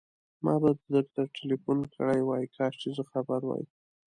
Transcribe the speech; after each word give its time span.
ما 0.43 0.53
به 0.61 0.69
درته 0.93 1.21
ټليفون 1.35 1.79
کړی 1.93 2.19
وای، 2.23 2.43
کاش 2.55 2.73
چې 2.81 2.89
زه 2.95 3.03
خبر 3.11 3.41
وای. 3.45 3.63